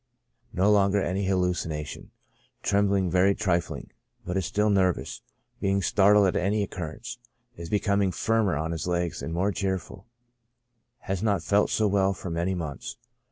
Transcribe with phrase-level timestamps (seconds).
[0.51, 2.09] No longer any hallucina tion;
[2.63, 3.91] trembling very trifling,
[4.25, 5.21] but is still nervous,
[5.59, 7.19] being startled at any sudden occurrence;
[7.55, 10.07] is becoming firmer on his legs, and more cheerful;
[11.01, 12.97] has not felt so well for many months.